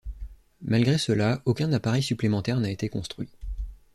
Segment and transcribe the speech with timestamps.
[0.63, 3.29] Malgré cela aucun appareil supplémentaire n'a été construit.